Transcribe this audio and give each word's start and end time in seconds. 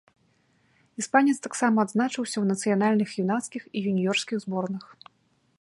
Іспанец 1.03 1.35
таксама 1.47 1.77
адзначыўся 1.87 2.37
ў 2.41 2.45
нацыянальных 2.55 3.09
юнацкіх 3.25 3.63
і 3.75 3.87
юніёрскіх 3.93 4.37
зборных. 4.49 4.83